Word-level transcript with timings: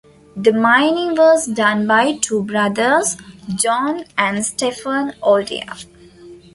The 0.35 0.51
mining 0.51 1.15
was 1.15 1.45
done 1.45 1.85
by 1.85 2.17
two 2.17 2.41
brothers, 2.41 3.17
John 3.53 4.05
and 4.17 4.43
Stephen 4.43 5.13
O'Dea. 5.21 5.69